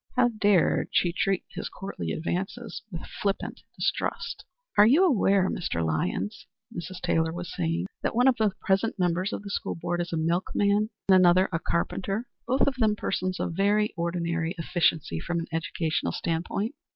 [0.15, 4.43] How dared she treat his courtly advances with flippant distrust!
[4.75, 5.85] "Are you aware, Mr.
[5.85, 6.99] Lyons," Mrs.
[7.01, 10.17] Taylor was saying, "that one of the present members of the school board is a
[10.17, 15.45] milkman, and another a carpenter both of them persons of very ordinary efficiency from an
[15.51, 16.73] educational standpoint?